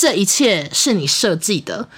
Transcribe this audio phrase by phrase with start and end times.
[0.00, 1.88] 这一切是你设计的，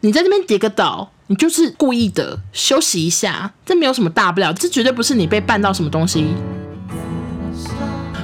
[0.00, 6.28] 你在这边跌个倒，你就是故意的，休息一下，这没有什么大不了，这绝对不是你被绊到什么东西。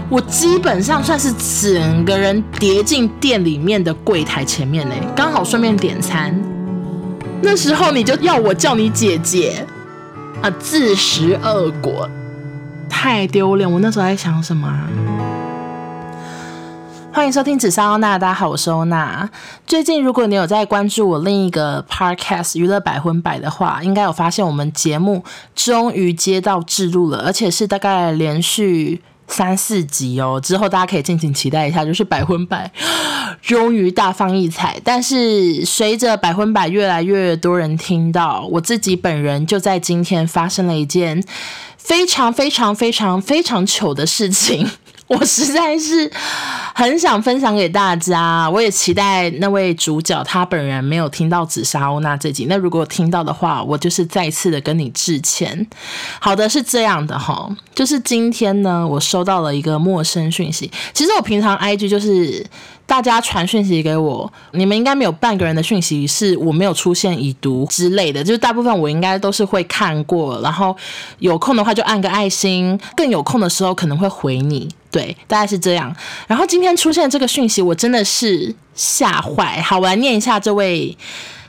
[0.09, 1.31] 我基本上算是
[1.63, 6.35] 整个人跌进店里面的柜台前面嘞，刚好顺便点餐。
[7.43, 9.67] 那时候你就要我叫你姐姐
[10.41, 12.09] 啊，自食恶果，
[12.89, 13.71] 太丢脸！
[13.71, 14.89] 我那时候在想什么啊？
[17.17, 19.27] 欢迎收听紫砂欧娜，大家好，我是欧娜。
[19.67, 29.01] 最近如果你有在关注我另一个 podcast 娱乐百分百的话，应该有发现我们节目终于接到置入了，而且是大概连续。
[29.29, 32.71] 三四集哦，之后大家可以敬请期待一下，就是百分百
[33.43, 34.81] 终于大放异彩。
[34.85, 41.25] 但是随着百分百越来越多人听到，我自己本人就在今天发生了一件
[41.77, 44.71] 非常非常非常非常糗的事情。
[45.07, 46.11] 我实在是
[46.75, 52.47] 很想分享给大家，我也期待那位主角他本人没有听到紫砂欧娜这集。
[52.49, 55.67] 那如果听到的话，我就是再次的跟你致歉。
[56.19, 60.71] 好的，是这样的哈，就是今天呢，我收到了一个陌生讯息。
[60.93, 62.45] 其实我平常 IG 就是。
[62.87, 70.75] 大家传讯息给我，你们应该没有半个人的讯息是我没有出现已读之类的，就是大部分我应该都是会看过，然后
[71.19, 75.95] 有空的话就按个爱心，更有空的时候可能会回你，对，大概是这样。
[76.29, 79.61] 然后今天出现这个讯息，我真的是吓坏。
[79.61, 80.97] 好，我来念一下这位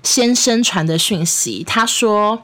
[0.02, 2.42] 先生传的讯息，他说：“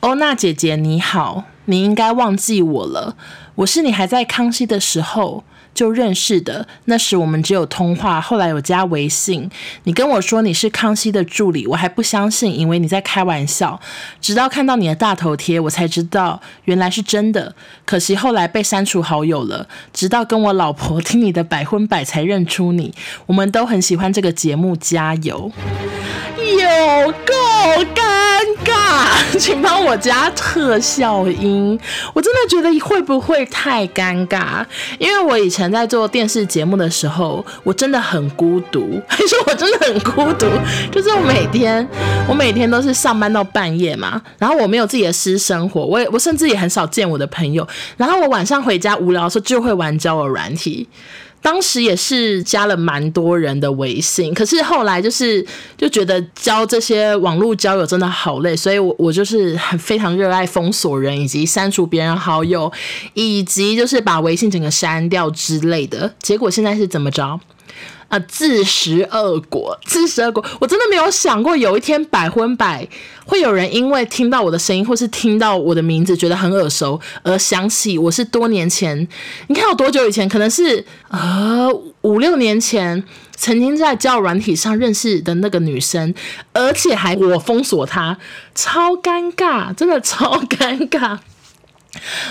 [0.00, 3.16] 欧娜姐姐你好，你应该忘记我了，
[3.54, 5.42] 我是你还在康熙的时候。”
[5.76, 9.48] 就认识的，那时我们只有通话，后来有加微信。
[9.84, 13.78] 你跟我说你是康熙的助理，我还不相信，以为你在开玩笑。
[14.20, 17.54] 直到看到你的大头贴，我才知道原来是真的。
[17.84, 19.68] 可惜后来被删除好友了。
[19.92, 22.94] 直到跟我老婆听你的百分百才认出你。
[23.26, 25.52] 我们都很喜欢这个节目，加油！
[26.38, 27.34] 有够
[27.94, 28.15] 尴，
[29.38, 31.78] 请帮我加特效音。
[32.14, 34.64] 我真的觉得会不会太尴尬？
[34.98, 40.46] 因为我以前在做电视节目的时候，我真的很孤独， 还说我真的很孤独。
[40.90, 41.86] 就是我每天，
[42.28, 47.66] 我每天都是上班到半夜嘛，然后我没有自己的私生活，我也我甚至也很少见我的朋友。
[47.96, 50.88] 然后我晚上回家无聊的时候就会玩交友软体。
[51.46, 55.46] 当时也是加了蛮多人的微信，可是后来就是
[55.78, 62.72] 就觉得交这些网络交友真的好累，所以我我就是很非常热爱封锁人，以及删除别人好友，
[63.14, 66.12] 以及就是把微信整个删掉之类的。
[66.20, 67.38] 结果现在是怎么着？
[68.08, 68.18] 啊！
[68.20, 70.44] 自食恶果，自食恶果。
[70.60, 72.86] 我真的没有想过有一天百分百
[73.24, 78.96] 会有人因为听到我的声音，或是听到我的名字觉得很耳熟，而想起我是多年前。
[79.48, 80.28] 你看有多久以前？
[80.28, 81.68] 可能是呃
[82.02, 83.02] 五六年前，
[83.34, 86.14] 曾经在交友软体上认识的那个女生，
[86.52, 88.16] 而且还我封锁她，
[88.54, 91.18] 超尴尬，真的超尴尬。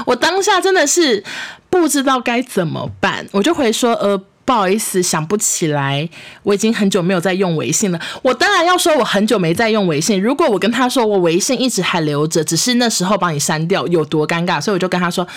[0.06, 1.24] 我当下真的是
[1.70, 4.24] 不知道该怎么办，我就回说呃。
[4.46, 6.08] 不好意思，想不起来，
[6.44, 8.00] 我已经很久没有在用微信了。
[8.22, 10.22] 我当然要说，我很久没在用微信。
[10.22, 14.62] 如果我跟他说我微信一直还留着，只是那时候帮你删掉，有多尴尬？
[14.62, 15.28] 所以我就跟他说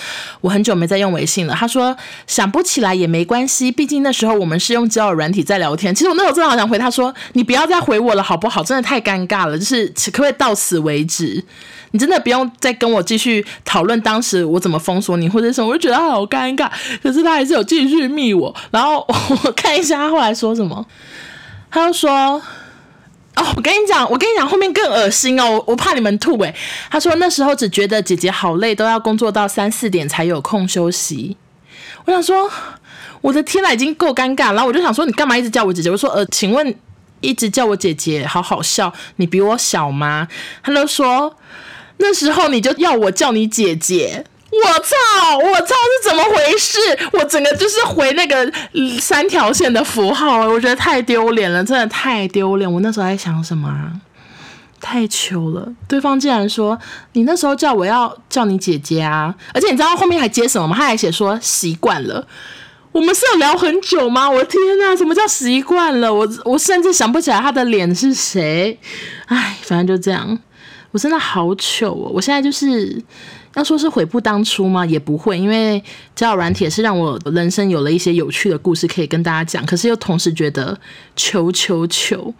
[0.42, 1.54] 我很久没在用微信了。
[1.54, 5.94] 他说想不起来也没关系，毕竟那时候我们是用交友软体在聊天。
[5.94, 8.62] 其实我那时候真的好想回他说，你不要再回我了，好不好？
[8.62, 11.42] 真的太尴尬了，就是可不可以到此为止？
[11.92, 16.70] 你真的不用再跟我继续讨论当时我怎么封锁你或者什么，我就觉得好尴尬。
[17.02, 18.97] 可是他还是有继续密我，然后
[19.44, 20.84] 我看一下他后来说什么，
[21.70, 22.10] 他就说
[23.36, 26.54] ：“哦，我跟你讲，我跟你讲，后面更恶心哦，我怕你们吐诶。”
[26.90, 31.36] 他说那时候只觉得姐姐好累，都要工作到三四点才有空休息。
[32.04, 32.50] 我想说，
[33.20, 34.52] 我的天呐，已经够尴尬。
[34.52, 35.90] 然后我就想说，你干嘛一直叫我姐姐？
[35.90, 36.74] 我说呃，请问
[37.20, 40.28] 一直叫我姐姐，好好笑，你比我小吗？
[40.62, 41.36] 他就说。
[42.00, 44.24] 那时候你就要我叫你姐姐，
[44.64, 46.78] 我操，我操是怎么回事？
[47.12, 48.50] 我整个就是回那个
[49.00, 52.70] 三条线的符号，我觉得太丢脸了，真的太丢脸。
[52.70, 53.92] 我那时候在想什么啊？
[54.80, 55.68] 太糗了！
[55.88, 56.78] 对方竟然说
[57.14, 60.76] 你那时候叫我要叫你姐姐啊，而且你知道后面还接什么吗？
[60.76, 62.24] 他还写说习惯了。
[62.92, 64.30] 我们是有聊很久吗？
[64.30, 66.12] 我的天呐，什么叫习惯了？
[66.12, 68.78] 我我甚至想不起来他的脸是谁。
[69.26, 70.38] 哎，反正就这样。
[70.92, 72.10] 我真的好糗哦！
[72.14, 73.02] 我现在就是
[73.58, 74.86] 要说是悔不当初吗？
[74.86, 75.82] 也不会，因为
[76.14, 79.66] 交友软体是让我人生有了一些有趣的故事可以跟大家讲。
[79.66, 80.78] 可是又同时觉得
[81.16, 82.32] 求求求，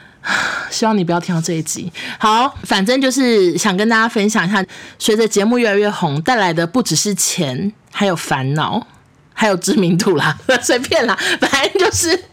[0.70, 1.90] 希望你不要听到这一集。
[2.18, 4.62] 好，反正就是想跟大家分享一下，
[4.98, 8.86] 随着节目越来越红，带来的不只是钱，还有烦恼，
[9.32, 12.24] 还有知名度啦， 随便啦，反正就是。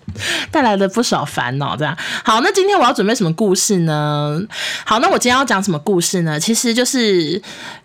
[0.52, 1.74] 带来了不少烦恼。
[1.74, 4.42] 这样好，那今天我要准备什么故事呢？
[4.84, 6.38] 好，那我今天要讲什么故事呢？
[6.38, 7.42] 其实就是。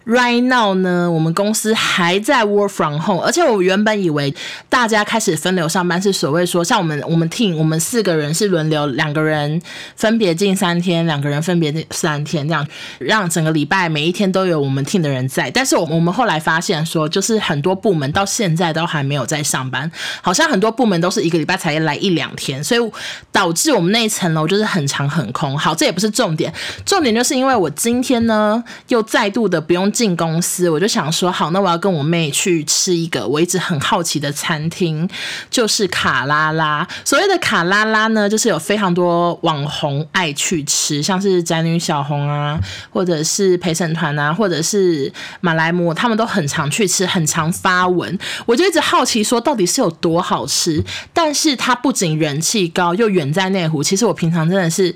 [0.07, 4.33] Right now 呢，我们公司还在 work from home，而且我原本以为
[4.69, 9.61] 大家开始分流上班是所谓说，像我们我们 team 我们四个人是轮流，两个人
[9.97, 12.65] 分别进三天，两个人分别进三天，这样
[13.01, 15.51] 让整个礼拜每一天都有我们 team 的人在。
[15.51, 19.91] 但是我我们后来发现说，就是很多部门到现在都还没有在上班，
[20.23, 22.93] 好像很多部门都是一个礼拜才来一两天，所以
[23.33, 25.59] 导致我们那一层楼就是很长很空。
[25.59, 26.55] 好，这也不是重点，
[26.85, 29.93] 重点就是因为我今天呢又再度的不用。
[29.97, 35.09] 进公司，我就想说，好，那我要跟我妹去吃一个我一直很好奇的餐厅，
[35.49, 36.87] 就是卡拉拉。
[37.03, 42.61] 所谓的卡拉拉呢，就是有非常多网红爱去吃，像是宅女小红啊，
[42.91, 45.11] 或者是陪审团啊，或者是
[45.41, 48.19] 马来貘，他们都很常去吃，很常发文。
[48.45, 50.85] 我就一直好奇说，到底是有多好吃？
[51.15, 53.83] 但是它不仅人气高，又远在内湖。
[53.83, 54.95] 其实我平常真的是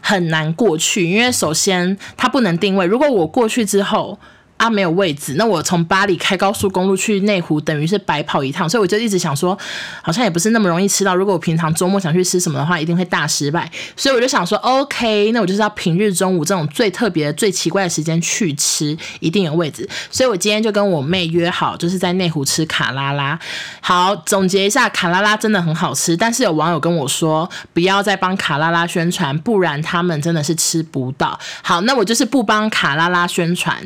[0.00, 2.86] 很难过去，因为首先它不能定位。
[2.86, 4.18] 如果我过去之后，
[4.56, 9.56] 啊，没有位置，那我从巴黎开高速公路去内湖，等于是白跑一趟，所以我就一直想说，
[10.02, 11.14] 好像也不是那么容易吃到。
[11.14, 13.70] 如果我平常周末想去吃什么的话，一定会大失败。
[13.96, 19.86] 所以我就想说，OK，那我就是要平日中午这种最特别、最奇怪的时间去吃，一定有位置。
[20.10, 23.38] 所以我今天就跟我妹约好，就是在内湖吃卡拉拉。
[23.82, 31.38] 好，总结一下，卡拉拉真的很好吃，但是有网友跟我说，不要再帮卡拉拉宣传，不然他们真的是吃不到。
[31.60, 33.76] 好，那我就是不帮卡拉拉宣传。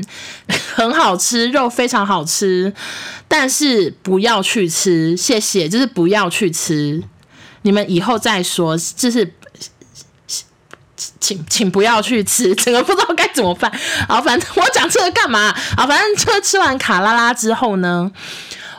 [0.75, 2.73] 很好吃，肉非常好吃，
[3.29, 7.03] 但是不要去吃，谢谢，就是不要去吃，
[7.62, 9.35] 你们以后再说，就是
[11.19, 13.71] 请请不要去吃， 整个不知道该怎么办。
[14.09, 15.55] 好，反正 我讲这个干嘛？
[15.77, 18.11] 好，反正就吃完卡拉拉之后呢。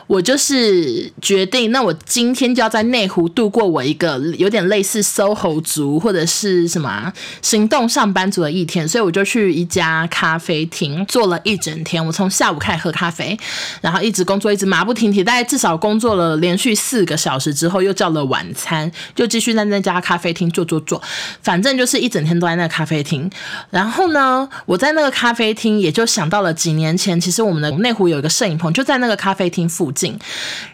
[0.06, 12.04] 我就是决定，那我今天就要在内湖度过我一个有点类似 SOHO 族或者是什么行动上班族的一天，所以我就去一家咖啡厅坐了一整天。
[12.04, 13.38] 我从下午开始喝咖啡，
[13.80, 21.00] 然后一直工作，一直马不停蹄，大概至少工作了连续四个小时之后，又叫了晚餐，就继续在那家咖啡厅坐坐坐，
[21.42, 23.30] 反正就是一整天都在那个咖啡厅。
[23.70, 30.18] 然后呢，我在那个咖啡厅也就想到了几年前，其实我们的内湖有一个摄影棚，就在那个咖啡厅附近。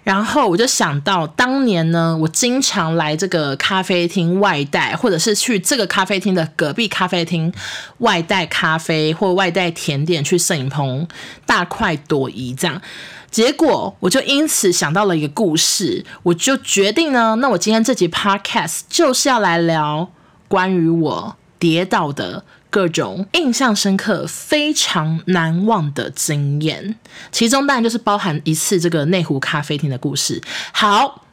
[0.02, 7.52] 然后我就想到，当年呢，我经常来这个咖啡厅外带，或者是去这个咖啡厅的隔壁咖啡厅
[7.98, 11.06] 外带咖啡或外带甜点去摄影棚
[11.46, 12.80] 大快朵颐这样。
[13.30, 20.08] 结果我就因此想到了一个故事，我就决定呢，那我今天这集 podcast 就是要来聊
[20.48, 22.42] 关于我跌倒的。
[22.70, 26.96] 各种印象深刻、非常难忘的经验，
[27.32, 30.40] 其中当然就是包含一次这个内湖咖啡厅的故事。
[30.72, 31.24] 好，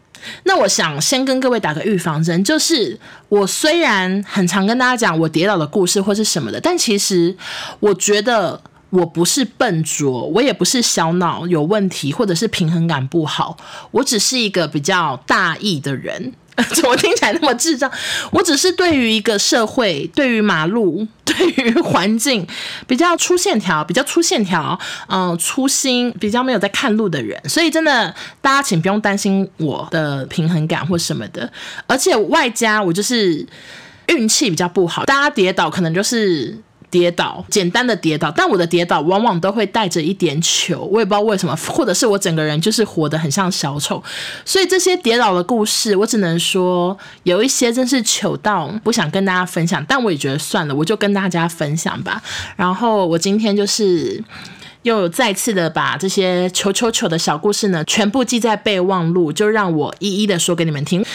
[0.43, 2.97] 那我想先跟各位打个预防针，就是
[3.29, 7.35] 我虽然很常跟大家讲我跌倒的故事或是什么的，但其实
[7.79, 8.61] 我觉得
[8.95, 13.57] 我不是笨拙，我也不是小脑有问题，或者是平衡感不好，
[13.92, 16.33] 我只是一个比较大意的人。
[16.74, 17.92] 怎么听起来那么智障？
[18.31, 22.47] 我只是对于一个社会、对于马路、 对于环境
[22.88, 27.38] 比较粗线条、比较粗线条，嗯、粗心，比较没有在看路的人。
[27.50, 31.51] 所以真的，大家请不用担心我的平衡感或什么的。
[31.88, 33.45] 而且外加我就是
[34.07, 36.58] 运气比较不好，大家跌倒可能就是。
[36.95, 44.01] 跌倒，简单的跌倒，但我的跌倒往往都会带着一点糗，我也不知道为什么，或者是我整个人就是活得很像小丑，
[44.45, 52.23] 所以这些跌倒的故事，我只能说有一些真是糗到不想跟大家分享，但我也觉得算了，我就跟大家分享吧。
[52.55, 54.23] 然后我今天就是
[54.83, 61.05] 又再次的把这些糗糗糗的小故事呢，全部记在备忘录，就让我一一的说给你们听。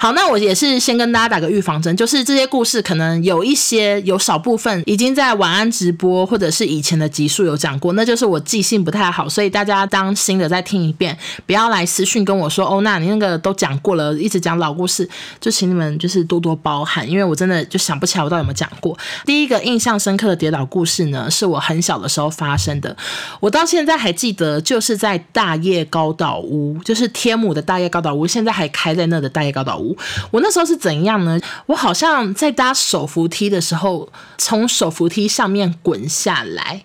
[0.00, 15.08] 好，那我也是先跟大家打个预防针，就是这些故事可能有一些有少部分已经在晚安直播或者是以前的集数有讲过，那就是我记性不太好，所以大家当新的再听一遍，不要来私讯跟我说哦，那你那个都讲过了，一直讲老故事，
[15.40, 18.96] 就请你们就是多多包涵，因为我真的就想不起来我到底有没有讲过。
[19.26, 22.96] 第一个印象深刻的跌倒故事呢，是我很小的时候发生的，
[23.40, 29.87] 我到现在还记得，就是在大叶高岛屋，就是天母的大叶高岛屋，现在还开在那的大叶高岛屋。
[30.30, 31.38] 我那时候是怎样呢？
[31.66, 36.84] 我好像在搭手扶梯的时候，从手扶梯上面滚下来。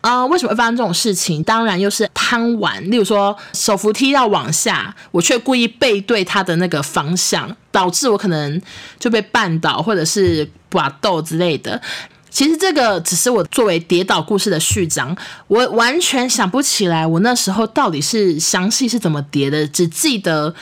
[0.00, 1.42] 呃，为什么会发生这种事情？
[1.42, 2.90] 当然又是贪玩。
[2.90, 8.60] 例如说，手扶梯要往下，我却故意背对它的那个方向，导致我可能
[8.98, 11.80] 就被绊倒，或者是刮豆之类的。
[12.28, 15.16] 其实这个只是我作为跌倒故事的序章，
[15.46, 20.54] 我完全想不起来我那时候到底是详细是怎么跌的，只记得。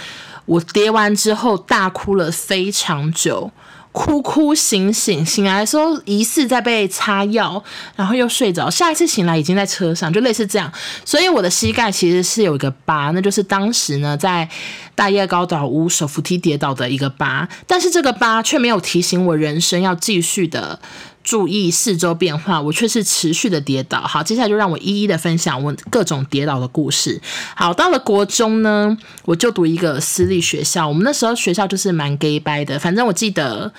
[0.47, 3.51] 我跌完之后大哭了非常久。
[3.93, 7.63] 哭哭醒醒，醒来的时候疑似在被擦药，
[7.95, 8.71] 然后又睡着。
[8.71, 10.73] 下一次醒来已经在车上，就类似这样。
[11.05, 14.49] 所以我的膝盖其实是有一个疤，那就是当时呢在
[14.95, 17.49] 大叶高岛屋手扶梯跌倒的一个疤。
[17.67, 20.81] 但是这个疤却没有提醒我人生要继续的。
[21.25, 24.01] 注意四周变化，我却是持续的跌倒。
[24.01, 27.21] 好，接下来就让我一一的分享我各种跌倒的故事。
[27.55, 30.89] 好，到了国中呢，我就读一个私立学校。
[30.89, 33.73] 我们那时候学校就是蛮 gay 掰的，反正我记得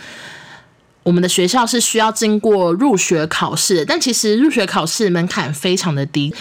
[1.04, 6.34] 我们的学校是需要经过入学考试，但其实入学考试门槛非常的低。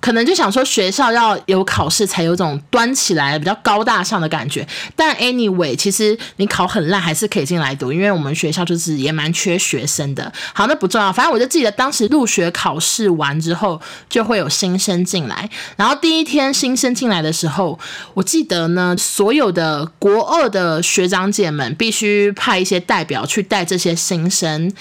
[0.00, 10.32] 可能就想说学校要有考试才有种端起来比较高大上的感觉，但 anyway，其实你考很烂还是可以进来读，因为我们学校就是也蛮缺学生的。
[10.52, 17.78] 好，那不重要，反正我就记得当时入学考试完之后就会有新生进来，然后第一天新生进来的时候，
[18.14, 24.72] 我记得呢，所有的国二的学长姐们必须派一些代表去带这些新生。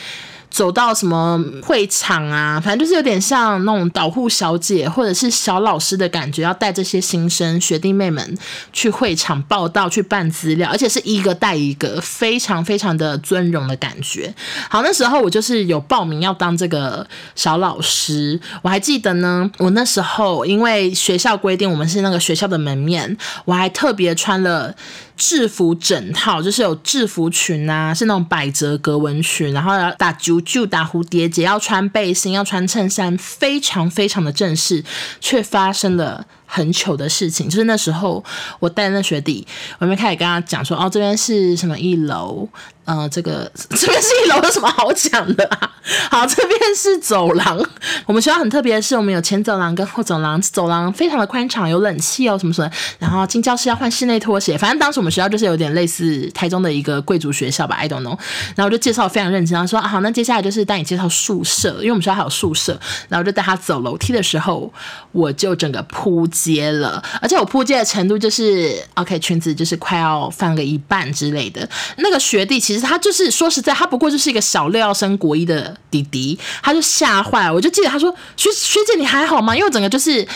[0.50, 8.38] 走到什么会场啊，反正就是有点像那种导护小姐或者是小老师的感觉，要带这些新生学弟妹们
[8.72, 14.34] 去会场报到、去办资料，而且是一个带一个，非常非常的尊荣的感觉。
[14.70, 19.50] 好，那时候我就是有报名要当这个小老师，我还记得呢。
[19.58, 24.74] 我那时候因为学校规定我们是那个学校的门面，我还特别穿了。
[25.18, 34.84] 制服整套就是有制服裙啊，是那种百褶格纹裙，然后要打啾啾、打蝴蝶结，要穿背心，要穿衬衫，非常非常的正式，
[35.22, 37.50] 却发生了很糗的事情。
[37.50, 38.24] 就是那时候
[38.60, 39.48] 我带那学弟，
[39.80, 42.48] 我们开始跟他讲说，哦，这边是什么一楼。
[42.86, 45.72] 呃，这个 这边是一楼，有什么好讲的啊？
[46.10, 47.60] 好，这边是走廊。
[48.06, 52.70] 我们学校很特别的是，我们有前走廊跟后走廊，走廊非常的宽敞，有冷气哦，什么什么。
[53.00, 58.18] 然后进教室要换室内拖鞋，反正当时我们学校就是有点类似台中的一个贵族学校吧，I don't know。
[58.56, 62.80] 然后我就介绍非常认真，然后说好，那接下来就是带你介绍宿舍，因为我们学校还有宿舍。
[63.10, 64.72] 然后就带他走楼梯的时候，
[65.12, 71.68] 我就整个扑街了，而且我扑街的程度就是 OK，裙子就是快要翻个一半之类的。
[71.98, 72.75] 那个学弟其实。
[72.76, 77.54] 其实他就是说实在，他不过就是一个小六要升国一的弟弟，他就吓坏了。
[77.54, 80.28] 我就记得他说：“学学姐你还好吗？”因为我整个就是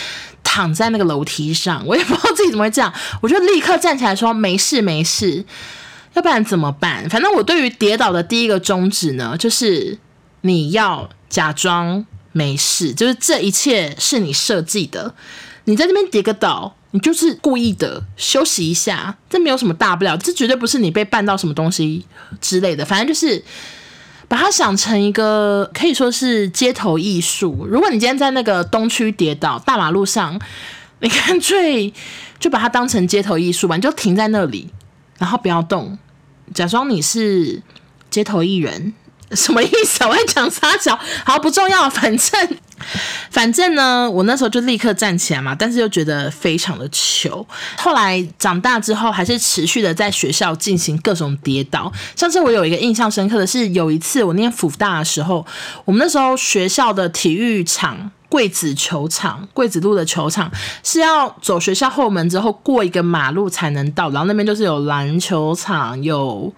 [0.42, 2.94] 躺在那个楼梯上，我也不知道自己怎么会这样。
[3.22, 5.44] 我就立刻站起来说：“没事没事，
[6.14, 7.10] 要不然怎么办？
[7.10, 9.98] 反正我对于跌倒的第一个宗旨呢，就是
[10.42, 15.14] 你要假装没事，就是这一切是你设计的。
[15.66, 22.06] 你在这边跌个倒。”你就是故意的，休息一下，这没有什么大不了，这绝对不是你被绊到什么东西
[22.42, 23.44] 之类的，反正就是
[24.28, 27.68] 把它想成一个可以说是街头艺术。
[27.70, 30.40] 如果你今天在那个东区跌倒，大马路上，
[31.02, 31.94] 你干脆
[32.40, 34.70] 就把它当成街头艺术吧，你就停在那里，
[35.18, 35.98] 然后不要动，
[36.54, 37.62] 假装你是
[38.10, 38.94] 街头艺人，
[39.32, 40.04] 什么意思？
[40.06, 42.58] 我在讲撒娇，好，不重要，反正。
[43.30, 47.46] 反正呢，我那时候就立刻站起来嘛，但是又觉得非常的糗。
[47.78, 51.92] 后来长大之后，还是持续的在学校进行各种跌倒。
[52.16, 55.46] 上次我有一个印象深刻的是，有一次我念辅大的时候，
[55.84, 60.50] 我们那时候学校的体育场桂子球场、桂子路的球场
[60.82, 66.52] 是要走学校后门之后过一个马路才能到，然后那边就是有篮球场有。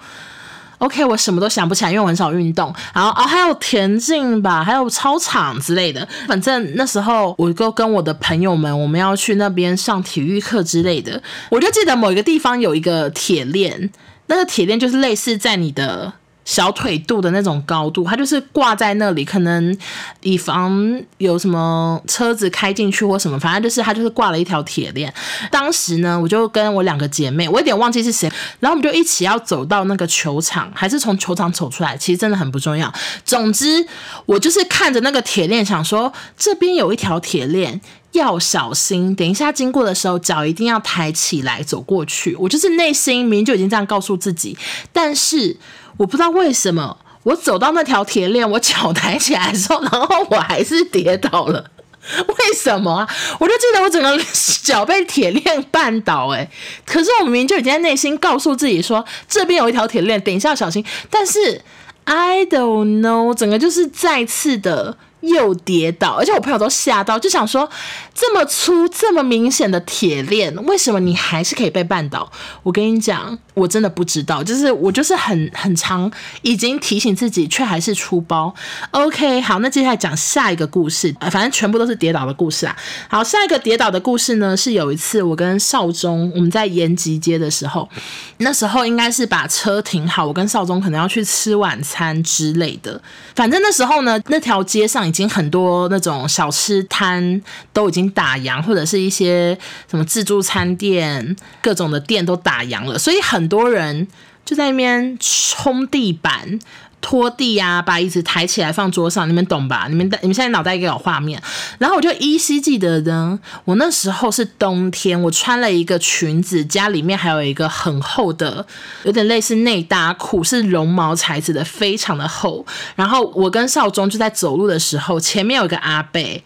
[0.82, 2.74] OK，我什么都想不起来，因为我很少运动。
[2.92, 6.08] 然后啊，还有田径吧，还有操场之类的。
[6.28, 11.22] 反正那时候，我就跟我的朋友们，我们要去那边上体育课之类的。
[11.50, 13.92] 我就记得某一个地方有一个铁链，
[14.26, 16.12] 那个铁链就是类似在你的。
[16.44, 19.78] 小腿肚的那种高度，它就是挂在那里，可能
[20.22, 25.14] 以防有什么车子开进去或什么，反正就是它就是挂了一条铁链。
[25.52, 32.92] 当时呢，我就跟我两个姐妹，我有点忘记是谁，然后我们就一起要走到那个球场，还是从球场走出来，其实真的很不重要。
[33.24, 33.86] 总之，
[34.26, 37.80] 我就是看着那个铁链，想说这边有一条铁链。
[38.14, 42.36] 要小心，等一下经过的时候，脚一定要抬起来走过去。
[42.36, 44.58] 我就是内心明明就已经这样告诉自己，
[44.92, 45.56] 但是
[46.02, 51.64] 我不知道为什么，我走到那条铁链，我脚抬起来的时候，然后我还是跌倒了。
[52.28, 53.08] 为什么啊？
[53.40, 54.20] 我就记得我整个
[54.64, 56.50] 脚被铁链绊倒，诶，
[56.84, 60.84] 可是我明明就已经在内心告诉自己说，这边有一条铁链，等一下小心。
[61.12, 61.62] 但是
[62.06, 64.98] I don't know，整个就是再次的。
[65.22, 67.70] 又跌倒，而且我朋友都吓到，就想说
[68.16, 72.32] 这么粗、这么明显的铁链，为什么你还是可以被绊倒？
[72.64, 76.10] 我跟你讲，我真的不知道，就是我就是很很长
[76.42, 78.54] 已经提醒自己，却还是出包。
[78.92, 82.74] OK，好，那接下来讲下一个故事，反正全部都是跌倒的故事啊。
[83.10, 87.90] 好，下一个跌倒的故事呢，是有一次我跟少宗我们在延吉街的时候，
[88.38, 93.02] 那时候应该是把车停好，我跟少宗可能要去吃晚餐之类的。
[93.36, 97.42] 反正那时候呢，那条街上已经很多那种小吃摊
[97.74, 99.58] 都已经打烊，或者是一些
[99.90, 103.42] 什么自助餐店，各种的店都打烊了，所以很。
[103.52, 104.08] 多人
[104.46, 106.58] 就在那边冲地板、
[107.02, 109.88] 拖地啊，把椅子抬起来放桌上，你们懂吧？
[109.90, 111.42] 你们你们现在脑袋应该有画面。
[111.78, 118.66] 然后我就依稀记得呢，我那时候是冬天，我穿了一个裙子，家里面还有一个很厚的，
[119.04, 122.66] 有点类似内搭裤，是绒毛材质的，非常的厚。
[122.96, 126.42] 然后我跟少宗就在走路的时候，前面有一个阿伯。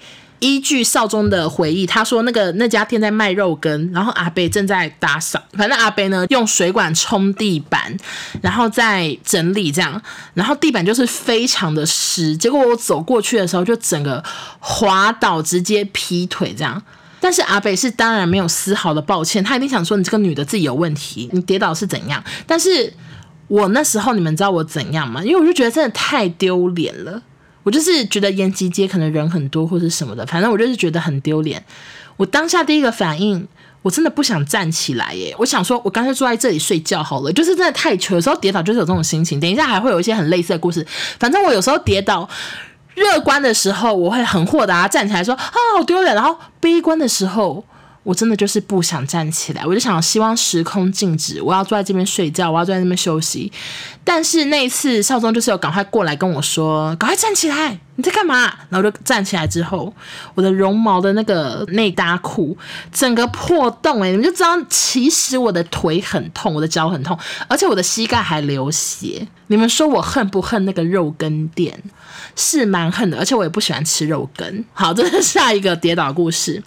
[0.46, 7.98] 依据少宗的回忆，他说那个那家店在卖肉羹，然后阿伯正在打扫，反正阿伯呢用水管冲地板，
[8.44, 10.00] 然后再整理这样，
[10.36, 14.24] 然后地板就是非常的湿，结果我走过去的时候就整个
[14.60, 16.80] 滑倒，直接劈腿这样。
[17.20, 22.24] 但是阿北是当然没有丝毫的抱歉，他一定想说你这个女的自己有问题，你跌倒是怎样？
[22.46, 22.94] 但是
[23.48, 25.24] 我那时候你们知道我怎样吗？
[25.24, 27.20] 因为我就觉得真的太丢脸了。
[27.66, 31.62] 我就是觉得延吉街可能人很多或是什么的，反正我就是觉得很丢脸。
[32.16, 33.46] 我当下第一个反应，
[33.82, 35.36] 我真的不想站起来耶。
[35.40, 37.34] 我想说，我干脆坐在这里睡觉好了。
[37.34, 39.40] 就是真的太糗，有时候跌倒就是有这种心情。
[39.40, 40.86] 等一下还会有一些很类似的故事。
[41.20, 42.30] 反正我有时候跌倒，
[42.94, 47.66] 乐观的时候我会很豁达站起来说啊好丢脸，然后悲观的时候。
[48.06, 53.52] 我真的就是不想站起来，我就想希望时空静止，我要坐在这边睡觉，我要坐在那边休息。
[54.04, 58.54] 但是那一次少宗就是有赶快过来跟我说，赶快站起来，你在干嘛？
[58.70, 59.94] 然后就站起来之后，
[60.34, 62.58] 我的绒毛的那个内搭裤
[62.92, 69.28] 整个破洞，欸，你们就知道，其实我的腿很痛，我的脚很痛，而且我的膝盖还流血。
[69.48, 71.82] 你们说我恨不恨那个肉羹店？
[72.38, 74.66] 是蛮恨的，而且我也不喜欢吃肉羹。
[74.74, 76.62] 好，这是下一个跌倒故事。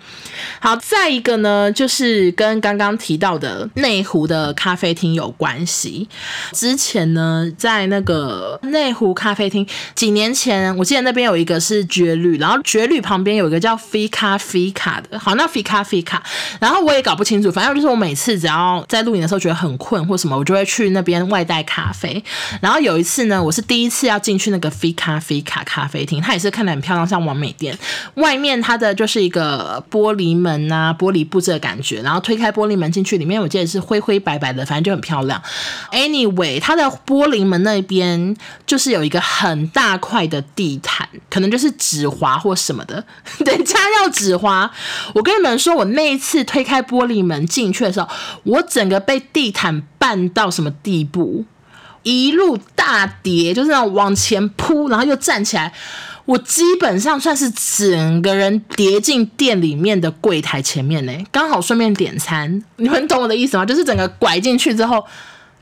[0.61, 6.09] 好，再一个呢，就是跟刚刚提到的内湖的咖啡厅有关系。
[6.53, 15.19] 之前呢，在那个内湖咖啡厅，几年前我记得那边边有一个是绝旅，然后绝旅旁边有一个叫菲卡菲卡的。
[15.19, 16.23] 好，那菲卡菲卡，
[16.59, 22.25] 然后我也搞不清楚，反正就是我每次只要在录影的时候觉得很困或什么，我就会去那边外带咖啡。
[22.63, 25.59] 然后有一次呢，我是第一次要进去那个菲卡菲卡。
[25.65, 27.77] 咖啡厅，它也是看得很漂亮，像完美店。
[28.15, 32.01] 外面它的就是一个玻璃门啊，玻璃布置的感觉。
[32.01, 35.43] 然后推开玻璃门进去，里面我记得是灰灰白白的，反正就很漂亮。
[35.91, 43.05] Anyway，它的玻璃门那边就是有一个很大块的地毯，可能就是纸滑或什么的。
[43.45, 44.71] 等一下要纸滑，
[45.15, 48.09] 我跟你们说，我那一次推开玻璃门进去的时候，
[48.45, 51.45] 我整个被地毯绊到什么地步？
[52.03, 55.73] 一路大跌，就是那种往前扑，然后又站起来。
[56.25, 62.63] 我基本上算是整个人跌进店里面的柜台前面呢，刚好顺便点餐。
[62.77, 63.65] 你们懂我的意思吗？
[63.65, 65.05] 就是整个拐进去之后。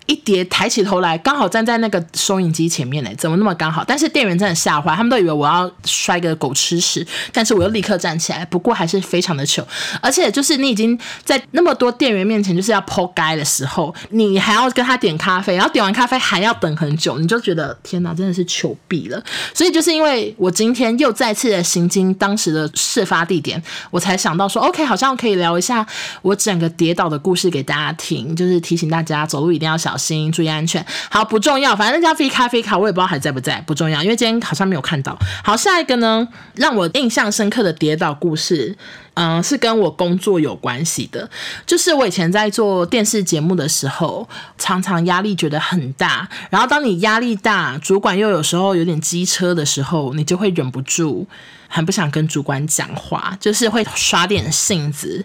[0.06, 3.84] 一叠抬起头来，刚好站在那个收银机前面呢，怎么那么刚好？
[3.84, 8.44] 但是店员真的吓坏，他们都以为我要摔个狗吃屎，但是我又立刻站起来。
[8.46, 9.66] 不过还是非常的糗，
[10.00, 19.22] 而且就是你已经在那么多店员面前就是要扑街的时候，你还要跟他点咖啡，然后点完咖啡还要等很久，你就觉得天哪，真的是糗毙了。
[19.52, 25.84] 所以就是因为我今天又再次的行经当时的事发地点，我才想到说，OK，好像可以聊一下
[26.22, 30.84] 我整个跌倒的故事给大家听，就是提醒大家走路一定要小心，注意安全。
[31.10, 35.18] 好，不重要，反正那家飞咖啡卡我也不知道还在不在，不重要，因为今天好像没有看到。
[35.42, 38.76] 好，下一个呢，让我印象深刻的跌倒故事，
[39.14, 41.28] 嗯、是跟我工作有关系的。
[41.66, 44.28] 就是我以前在做电视节目的时候，
[44.58, 46.28] 常常压力觉得很大。
[46.50, 51.26] 然后当你压力大，主管又有时候有点机车的时候，你就会忍不住
[51.68, 55.24] 很不想跟主管讲话，就是会耍点性子。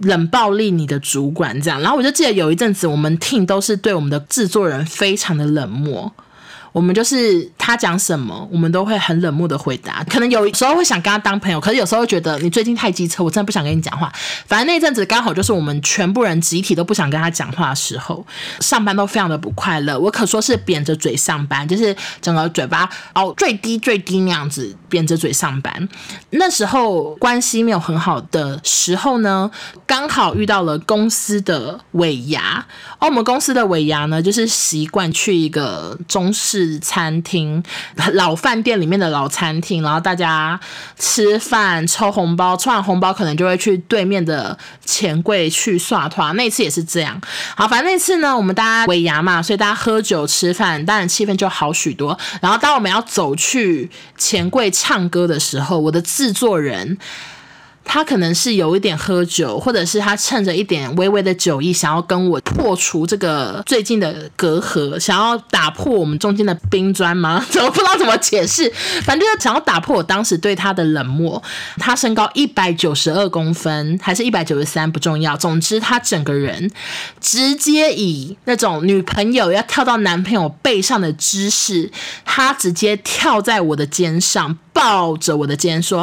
[0.00, 6.12] 冷暴力你的主管这样，然后我就记得有一阵子，我们 team 都是对我们的制作人非常的冷漠。
[6.78, 10.04] 我们就是他讲什么，我们都会很冷漠的回答。
[10.04, 14.12] 可能有时候会想跟他当朋友，可是有时候觉得你最近太机车，我真的不想跟你讲话。
[14.46, 18.24] 反正那阵子刚好就是我们全部人集体都不想跟他讲话的时候，
[18.60, 19.98] 上班都非常的不快乐。
[19.98, 25.88] 我可说是扁着嘴上班，就是整个嘴巴哦最低最低那样子扁着嘴上班。
[26.30, 29.50] 那时候关系没有很好的时候呢，
[29.84, 32.64] 刚好遇到了公司的尾牙。
[33.00, 36.67] 而我们公司的尾牙呢，就是习惯去一个中式。
[36.80, 37.62] 餐厅、
[38.14, 40.58] 老饭店里面的老餐厅，然后大家
[40.98, 46.34] 吃饭抽红包，抽完红包可能就会去对面的钱柜去刷团。
[46.34, 47.20] 那次也是这样。
[47.54, 52.18] 好，反正那次呢，我们大家尾牙嘛，所以大家喝酒吃饭，当然气氛就好许多。
[52.42, 56.98] 然后当我们要走去钱柜唱歌的时候，我的制作人。
[57.90, 67.44] 他可能是有一点喝酒，或者是他趁着一点微微的酒意，想要跟我破除这个最近的隔阂，想要打破我们中间的冰砖吗？
[67.50, 68.70] 怎么不知道怎么解释？
[69.02, 71.42] 反正就想要打破我当时对他的冷漠。
[71.78, 76.70] 他身高一百九十二公分，还是一百九十三不重要，总之他整个人
[77.20, 81.90] 直接以那种女朋友要跳到男朋友背上的姿势，
[82.26, 84.58] 他直接跳在我的肩上。
[84.70, 86.02] 抱着我的肩说：“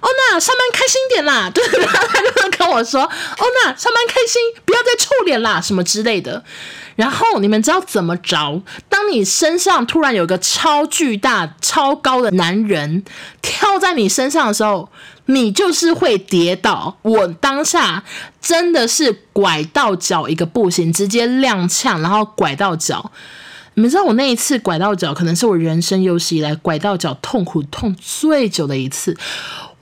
[0.00, 6.44] 哦，那，上班开心点啦！” 对，然后他就跟我说：“欧娜，上班开心，不要再臭脸啦，什么之类的。”
[6.96, 8.62] 然后你们知道怎么着？
[8.88, 13.02] 当你身上突然有个超巨大、超高的男人
[13.42, 14.88] 跳在你身上的时候，
[15.26, 16.96] 你就是会跌倒。
[17.02, 18.04] 我当下
[18.40, 23.10] 真的是拐到脚一个不行，直接踉跄，然后拐到脚。
[23.76, 29.16] 你们知道我那一次拐到脚，可能是我人生有史以来拐到脚痛苦痛最久的一次。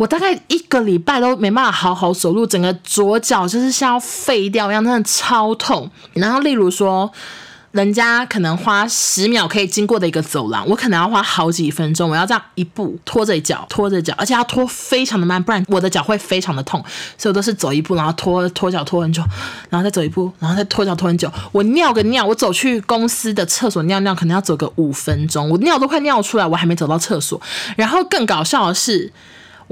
[0.02, 5.88] 我大概一个礼拜都没办法好好走路，整个左脚就是像要废掉一样，真的超痛。
[6.14, 7.12] 然后例如说。
[7.72, 12.10] 人家可能花十秒可以经过的一个走廊，我可能要花好几分钟。
[12.10, 16.84] 我要这样一步拖着脚，拖着脚，而且要拖非常的慢，不然我的脚会非常的痛。
[17.16, 19.22] 所以我都是走一步，然后拖拖脚拖很久，
[19.70, 21.32] 然后再走一步，然后再拖脚拖很久。
[21.50, 25.48] 我尿个尿，我走去公司的厕所尿尿，可能要走个五分钟。
[25.48, 27.40] 我尿都快尿出来，我还没走到厕所。
[27.78, 29.10] 然后更搞笑的是。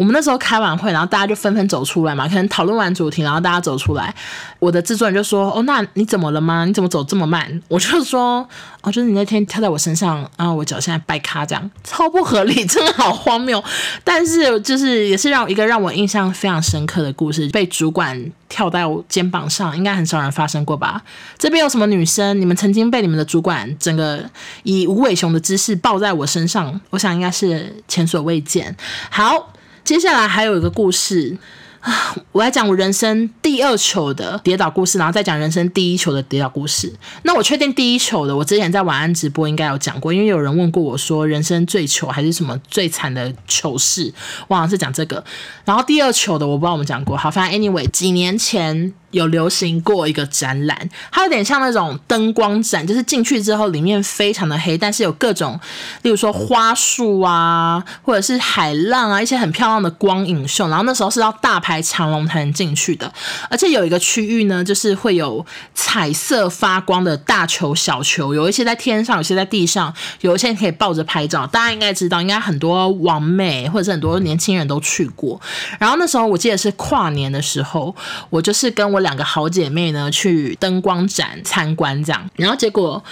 [0.00, 4.14] 我们那时候开完会，然后大家就纷纷走出来嘛，可能讨论完主题，然后大家走出来，
[4.58, 6.64] 我的制作人就说：“哦，那你怎么了吗？
[6.64, 8.48] 你怎么走这么慢？”我就说
[8.80, 13.62] ：“哦，就是你那天跳在我身上，然后我脚现在掰咖，这样超不合理，真的好荒谬。”
[14.02, 21.02] 但是就是也是让一个让我印象非常深刻的故事，被主管跳在我肩膀上，应该很少人发生过吧？
[21.36, 22.40] 这边有什么女生？
[22.40, 24.24] 你们曾经被你们的主管整个
[24.62, 26.80] 以无尾熊的姿势抱在我身上？
[26.88, 28.74] 我想应该是前所未见。
[29.10, 29.50] 好。
[29.84, 31.36] 接下来还有一个故事
[31.80, 36.92] 啊，我来讲我人生第二球的跌倒故事，然后再讲人生第一球的跌倒故事。
[37.22, 44.12] 那我确定第一球的，我之前在晚安直播应该有讲过，因为有人问过我说人生最糗还是什么最惨的糗事，
[44.48, 45.24] 我好像是讲这个。
[45.64, 48.92] 然后第二球的我不知道我们讲过，好，反正 anyway 几年前。
[49.12, 55.58] 有流行过一个展览，它有点像那种灯光展，就是进去之后里面非常的黑，但是有各种，
[56.02, 60.68] 例如说花束啊，或者是海浪啊，一些很漂亮的光影秀。
[60.68, 63.12] 然后那时候是要大排长龙才能进去的，
[63.50, 65.44] 而且有一个区域呢，就是会有
[65.74, 71.44] 彩色发光的大球、小球，有一些在天上，有些在地上，有一些可以抱着拍照。
[71.48, 75.40] 大家应该知道，应该很多网美或者是很多年轻人都去过。
[75.80, 77.92] 然后那时候我记得是跨年的时候，
[78.30, 78.99] 我就是跟我。
[79.00, 83.02] 两个好姐妹呢，去灯光展参观，这样，然后结果。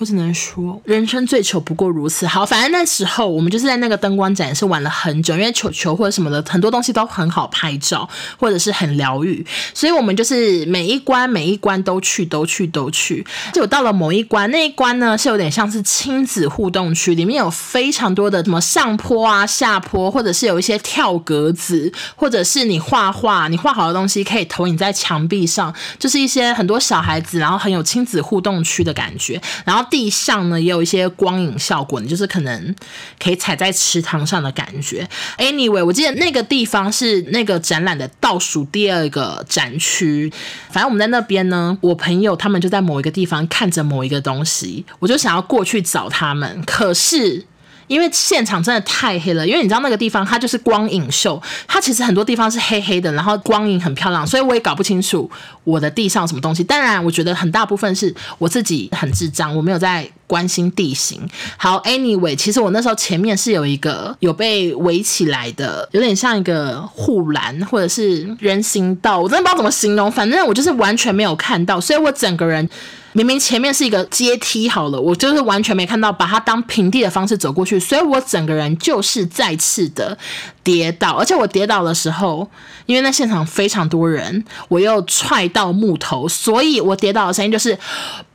[0.00, 2.26] 我只能说，人生最糗不过如此。
[2.26, 8.08] 好，反正那时候我们就是在那个灯光展是玩了很久，因为球球或者什么的很多东西都很好拍照，
[8.38, 13.22] 或者是很疗愈，所以我们就是每一关每一关都去都去都去。
[13.52, 29.84] 就到了某一关，那一关呢是有点像是亲子互动区，里面有非常多的什么上坡啊、下坡，或者是有一些跳格子，或者是你画画，你画好的东西可以投影在墙壁上，就是一些很多小孩子，然后很有亲子互动区的感觉，然后。
[29.90, 32.74] 地上呢也有一些光影效果，你就是可能
[33.18, 35.08] 可以踩在池塘上的感觉。
[35.36, 40.32] Anyway，我记得那个地方是那个展览的倒数第二个展区。
[40.70, 47.44] 反正我们在那边呢，我朋友他们就在某一个地方看着某一个东西，我就想要过去找他们，可是。
[47.90, 55.28] 因为现场真的太黑了，因为你知道那个地方它就是光影秀，它其实很多地方是黑黑的，然后光影很漂亮，所以我也搞不清楚
[55.64, 56.62] 我的地上什么东西。
[56.62, 61.20] 当然，我觉得很大部分是我自己很智障，我没有在关心地形。
[61.56, 72.70] 好，Anyway，其实我那时候前面是有一个有被围起来的，有点像一个护栏或者是人行道，我真的不知道怎么形容，反正我就是完全没有看到，所以我整个人。
[73.12, 80.16] 明明前面是一个阶梯，好了，我就是完全没看到，把它当平地的方式走过去，所以我整个人就是再次的
[80.62, 82.48] 跌倒，而且我跌倒的时候，
[82.86, 87.76] 因为那现场非常多人，我又踹到木头，所以我跌倒的声音就是。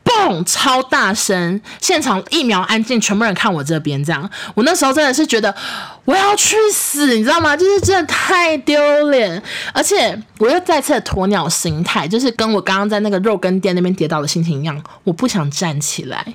[0.06, 0.42] 嘣！
[0.46, 4.30] 超大声，现场一秒安静，全部人看我这边，这样。
[4.54, 5.54] 我那时候真的是觉得
[6.06, 7.58] 我要去死，你知道吗？
[7.58, 9.42] 就是真的太丢脸，
[9.74, 16.26] 而且我又再次鸵鸟心态，就是跟我刚刚在那个肉羹店那边跌倒的心情一样，我不想站起来。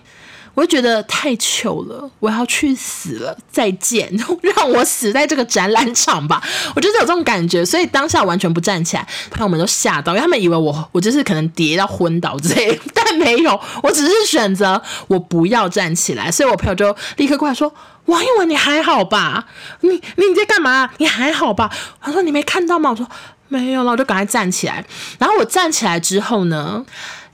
[0.61, 4.13] 我就觉得太糗了，我要去死了，再见，
[4.55, 6.43] 让我死在这个展览场吧。
[6.77, 17.73] 我就是有这种感觉，所以当下完全不站起来，朋友们都吓到，因为他们以为我我就是可能跌到昏倒之类，但没有，我只是选择我不要站起来，所以我朋友就立刻过来说
[18.05, 19.47] ：“王一文，你还好吧？
[19.81, 20.91] 你你你在干嘛？
[20.99, 21.71] 你还好吧？”
[22.03, 23.09] 他说：“你没看到吗？”我说
[23.49, 24.85] ：“没有了。”我就赶快站起来。
[25.19, 26.85] 然后我站起来之后呢，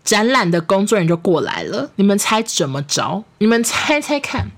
[0.07, 1.91] 展览的工作人员就过来了。
[1.97, 3.25] 你们猜怎么着？
[3.39, 4.51] 你们猜猜看。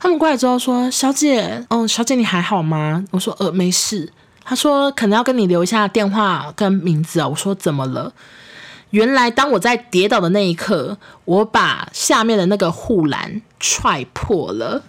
[0.00, 4.12] 他们过来之后说：“小姐，哦，小姐你还好吗？”我说：“呃，没事。”
[4.44, 8.12] 他说：“可能要跟你留一下电话跟名字啊。”我说：“怎么了？”
[8.90, 14.82] 原来当我在跌倒的那一刻，我把下面的那个护栏踹破了。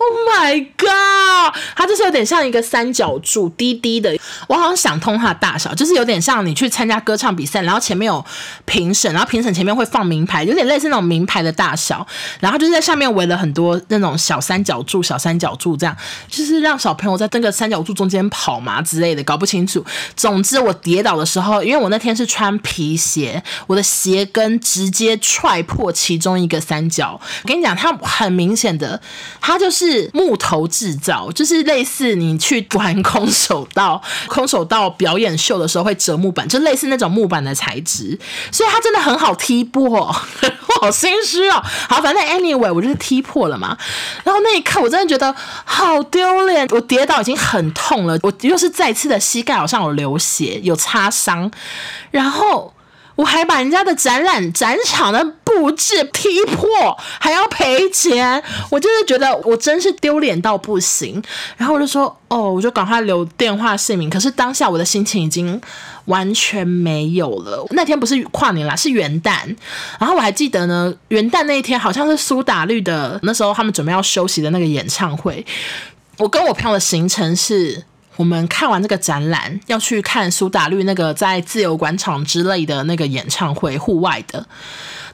[0.00, 1.52] Oh my god！
[1.74, 4.16] 它就是有点像一个三角柱，低低的。
[4.46, 8.24] 我好像想通它大小，就是有点像你去参加歌唱比赛，然后前面有
[8.64, 12.06] 评审，然后评审前面会放名牌，有点类似那种名牌的大小。
[12.38, 15.96] 然后就是在上面围了很多那种小三角柱、小三角柱，这样
[16.28, 19.84] 就是让小朋友在这个三角柱中间跑嘛之类的，搞不清楚。
[20.14, 27.20] 总之我跌倒的时候，因为我那天是穿皮鞋，我的鞋跟直接踹破其中一个三角。
[27.42, 29.00] 我跟你讲，它很明显的，
[29.40, 29.87] 它就是。
[29.90, 38.18] 是木头制造，就是类似你去玩空手道、空手道表演秀的时候会折木板，就类似那种木板的材质，
[38.52, 40.12] 所以它真的很好踢破，我
[40.80, 41.62] 好心虚哦。
[41.88, 43.76] 好，反正 anyway 我就是踢破了嘛。
[44.24, 51.50] 然后那一刻我真的觉得好丢脸，我跌倒已经很痛了，我又是再次的膝盖好像有流血、有擦伤，
[52.10, 52.74] 然后。
[53.18, 61.20] 我还把人家的展览展场的布置踢破，还要赔钱，我就是觉得我真是丢脸到不行。
[61.56, 64.08] 然后我就说，哦，我就赶快留电话姓名。
[64.08, 65.60] 可是当下我的心情已经
[66.04, 67.66] 完全没有了。
[67.70, 69.32] 那天不是跨年啦，是元旦。
[69.98, 75.44] 然后我还记得呢，元旦那一天好像是苏打绿的，那时候他们准备要休息的那个演唱会。
[76.18, 77.82] 我跟我朋友的行程是。
[78.18, 84.44] 我们看完这个展览，要去看苏打绿那个在自由广场之类的那个演唱会，户外的。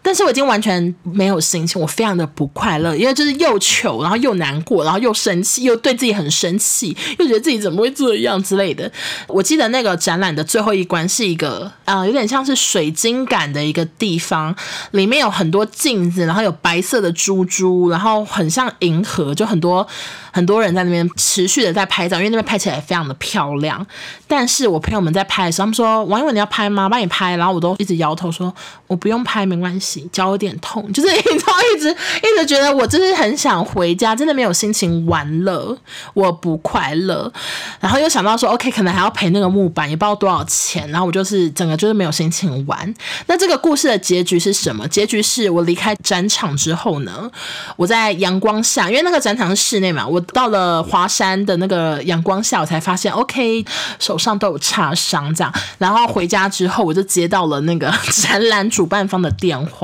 [0.04, 8.90] 但是我已经完全没有心情，我非常的不快乐，因为就是又糗，然后又难过，然后又生气，又对自己很生气，又觉得自己怎么会这样之类的。
[9.26, 14.54] 我记得那个展览的最后一关是一个啊、有点像是水晶感的一个地方，
[14.90, 19.86] 里面有很多镜子，然后有白色的珠珠，然后很像银河，就很多
[20.30, 23.84] 很多人在那边持续的在拍照，因为那边拍起来非常的漂亮。
[24.28, 26.88] 但是我朋友们在拍的时候，他们说：“王一文你要拍吗？
[26.88, 28.52] 帮你拍。”然后我都一直摇头说
[28.86, 35.76] ：“我不用拍，没关系。”脚有点痛，就是你知道，一直一直觉得我就是很想回家，真的没有心情玩乐，
[36.14, 37.32] 我不快乐。
[37.80, 40.88] 然后又想到说，OK，可能还要赔那个木板，也不知道多少钱。
[40.90, 42.94] 然后我就是整个就是没有心情玩。
[43.26, 44.86] 那这个故事的结局是什么？
[44.88, 47.30] 结局是我离开展场之后呢，
[47.76, 53.64] 我在阳光下，因为那个展场是室内嘛，我到了华山的那个阳光下，我才发现，OK，
[53.98, 55.52] 手上都有擦伤这样。
[55.78, 59.83] 然后回家之后，我就接到了那个 展览主办方的电话。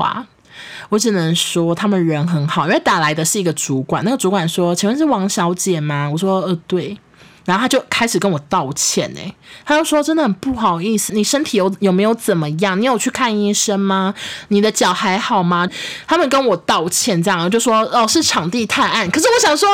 [0.89, 6.97] 我只能说他们人很好，因为打来的是一个主管，那个主管说：“请问是王小姐吗？”我说：“呃，对。”
[7.45, 9.19] 然后他就开始跟我道歉呢，
[9.65, 12.79] 他就说真的很不好意思，你身体有有没有怎么样？
[12.79, 14.13] 你有去看医生吗？
[14.49, 15.67] 你的脚还好吗？
[16.07, 19.09] 他们跟我道歉，这样就说哦是场地太暗。
[19.09, 19.67] 可是我想说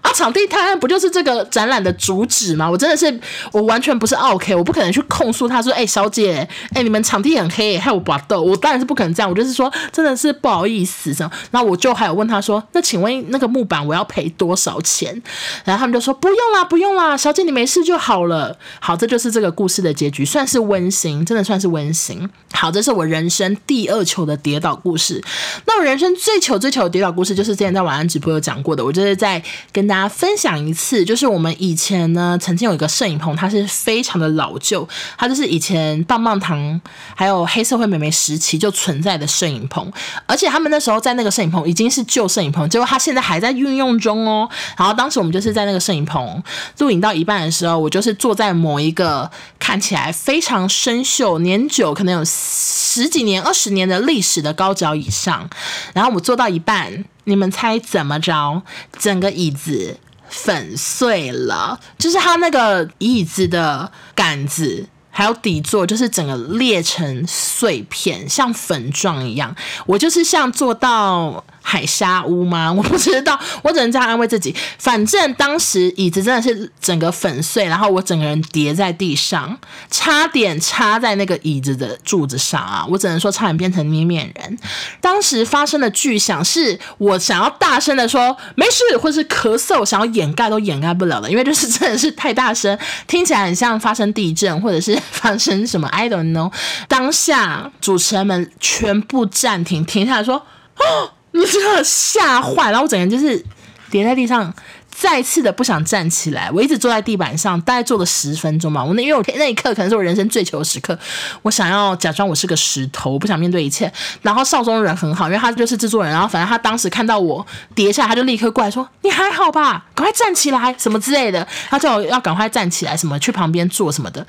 [0.00, 2.68] 啊，场地太暗不就是这个展览的主旨吗？
[2.70, 3.20] 我真的是
[3.52, 9.28] 我完全不是 OK，我不可能去控诉他说，哎小姐，哎你们场地很黑，害我拔豆，我当然是不可能这样。
[9.28, 11.30] 我就是说真的是不好意思这样。
[11.50, 15.22] 那我就还有问他说，那请问那个木板我要赔多少钱？
[15.64, 17.09] 然后他们就说不用啦，不用啦。
[17.16, 18.56] 小姐，你没事就好了。
[18.80, 22.28] 好，这就是这个故事的结局，算是温馨，真的算是温馨。
[22.52, 25.22] 好，这是我人生第二糗的跌倒故事。
[25.66, 28.84] 那我人生最糗最糗的跌倒故事，就是之前在晚安直播有讲过的。
[28.84, 29.42] 我就是在
[29.72, 34.86] 跟大家分享一次，就是我们以前呢，曾经有一个摄影棚，它是非常的老旧，
[35.18, 36.80] 它就是以前棒棒糖
[37.16, 39.90] 还有黑社会美眉时期就存在的摄影棚，
[40.26, 44.48] 而且他们那时候在那个摄影棚已经是旧摄影棚，结果它现在还在运用中哦。
[44.76, 46.40] 然后当时我们就是在那个摄影棚
[46.78, 46.99] 录影。
[47.00, 55.48] 到一半的时候，我就是坐在某一个看起来非常生锈、年久，可能有十几年、二十年的历史的高脚椅上。
[55.94, 58.62] 然后我坐到一半，你们猜怎么着？
[58.98, 59.96] 整个椅子
[60.28, 69.54] 粉碎了，就是它那个椅子的杆子还有底座，就是整个裂成碎片，像粉状一样。
[69.86, 71.44] 我就是像坐到。
[71.70, 72.72] 海沙屋吗？
[72.76, 74.52] 我不知道，我只能这样安慰自己。
[74.76, 79.56] 反正当时椅子真的是整个粉碎，然后我整个人跌在地上，
[79.88, 82.84] 差点插在那个椅子的柱子上啊！
[82.90, 84.58] 我只能说差点变成捏面人。
[85.00, 96.52] 当时发生的巨响是我想要大声的说没事，或是咳嗽，想要掩盖都掩盖不了的，因为就是真的是太大声，听起来很像发生地震或者是发生什么 I don't know。
[96.88, 100.34] 当下主持人们全部暂停，停下来说
[100.80, 103.42] ：“哦， 你真的吓坏！”然后我整个人就是
[103.90, 104.52] 跌在地上。
[105.00, 108.84] 再次的不想站起来，我一直坐在地板上，大概坐了十分钟吧。
[108.84, 110.96] 我那因为我那一刻可能是我人生最糗的时刻，
[111.40, 113.90] 我想要假装我是个石头，我不想面对一切。
[114.20, 119.86] 然后少宗人很好，因为他就是制作人，然后反正他当时看到我跌下，他就立刻过来说：“你还好吧？
[119.94, 124.26] 赶快站起来，什么之类的。”他叫我要赶快站起来，什么去旁边坐什么的。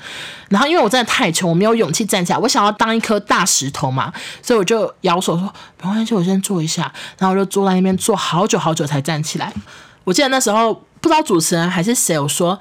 [0.48, 9.52] 然后因为我真的太穷，我没有勇气站起来，我想要当一颗大石头嘛，所以我就摇手说：“没关系，我先坐一下。”然后我就坐在那边坐好久好久才站起来。
[10.04, 12.58] 我记得那时候不知道主持人还是谁，我说。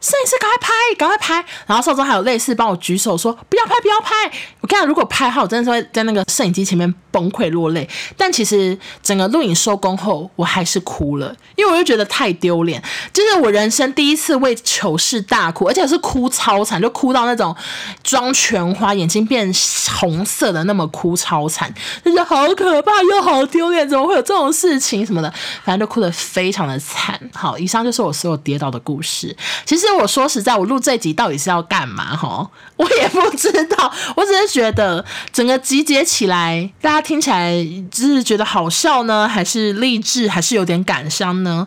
[0.00, 1.44] 摄影师，赶快拍，赶快拍！
[1.66, 4.14] 然后少宗还有类似帮我举手说不要拍，不要拍。
[4.60, 7.88] 我跟你讲，如果拍好，我真的是会在那个摄影机前面崩溃落泪。
[8.16, 12.80] 但其实整个录影收工后，我还是哭了，因为我就觉得太丢脸，
[13.12, 15.20] 就是我人生第一次为糗事。
[15.22, 17.56] 大哭，而且是哭超惨，就哭到那种
[18.04, 19.50] 妆全花，眼睛变
[19.98, 21.72] 红色的那么哭超惨，
[22.04, 24.78] 就是好可怕又好丢脸，怎么会有这种事。
[24.78, 25.32] 情什么的，
[25.64, 27.18] 反正就哭得非常的惨。
[27.32, 29.34] 好，以上就是我所有跌倒的故事。
[29.64, 29.86] 其实。
[29.96, 32.16] 我说实在，我录这集到底是要干嘛？
[32.16, 33.92] 哈， 我也不知道。
[34.14, 37.52] 我只是觉得整个集结起来，大家听起来
[37.90, 41.66] 就是觉得好笑呢，还是励志，还是有点感伤呢？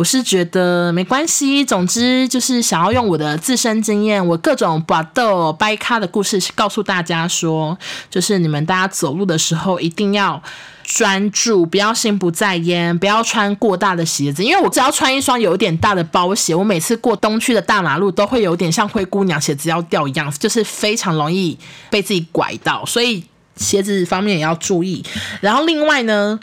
[0.00, 1.62] 我是觉得没关系。
[1.62, 7.76] 总之就是想要用我的自身经验，我各种拔豆掰咖的故事，告诉大家说，
[8.08, 10.42] 就是你们大家走路的时候一定要。
[10.82, 21.56] 专注，不要心不在焉，不要穿过大的鞋子，因为我只要穿一双有点大的包鞋，我每次过东区的大马路都会有点像灰姑娘鞋子要掉一样，就是非常容易
[21.90, 23.22] 被自己拐到，所以
[23.54, 25.04] 鞋子方面也要注意。
[25.40, 26.40] 然后另外呢，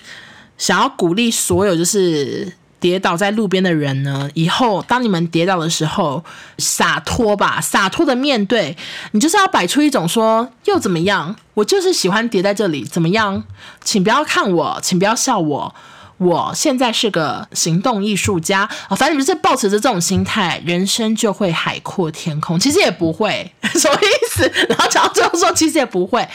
[0.58, 2.54] 想要鼓励所有就是。
[2.80, 6.24] 跌倒在路边的人呢，以后当你们跌倒的时候，
[6.58, 8.78] 洒脱吧，洒脱的面对，
[9.12, 13.44] 你就是要摆出一种说又怎么样，我就是喜欢跌在这里，怎么样？
[13.84, 15.76] 请不要看我，请不要笑我，
[16.18, 18.96] 我现在是个行动艺术家啊！
[18.96, 22.60] 反正你们是抱持着这种心态，人生就会海阔天空。
[22.60, 24.52] 其实也不会， 什么意思？
[24.70, 26.28] 然后讲到最后说，其实也不会，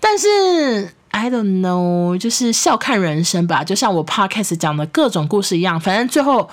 [0.00, 0.94] 但是。
[1.22, 6.50] I don't know，就是笑看人生吧，就像我 podcast 讲的各种故事一样，反正最后。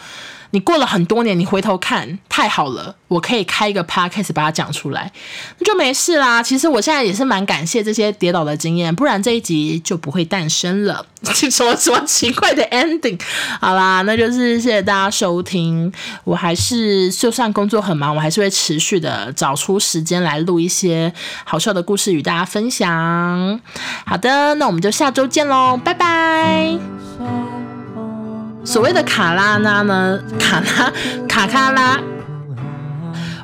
[0.51, 5.11] 你过了很多年，你回头看，太好了，我可以开一个 podcast 把它讲出来，
[5.59, 6.41] 那就没事啦。
[6.41, 11.05] 其实我现在也是蛮感谢这些跌倒的经验，不然这一集就不会诞生了。
[11.23, 13.19] 什么什么奇怪的 ending？
[13.59, 15.91] 好啦，那就是谢谢大家收听。
[16.23, 23.59] 我还是就算工作很忙，我还是会持续的找出时间来录一些好笑的故事与大家分享。
[24.05, 27.68] 好的，那我们就下周见喽，拜拜。
[28.63, 30.19] 所谓的卡拉拉呢？
[30.39, 30.91] 卡拉
[31.27, 31.99] 卡卡拉，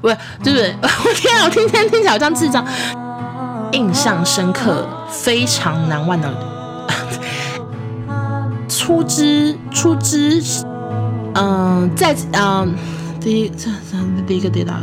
[0.01, 0.75] 不是，对不对？
[0.82, 2.65] 我天啊，我听天听起来好像智障。
[3.71, 6.32] 印象深刻，非常难忘的。
[8.69, 10.41] 初之初之，
[11.34, 12.73] 嗯，在嗯，
[13.19, 14.75] 第一这这第一个跌倒，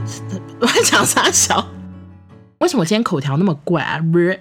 [0.60, 1.64] 我还讲啥小？
[2.58, 3.98] 为什么我今天口条那么怪啊？
[4.12, 4.30] 不是。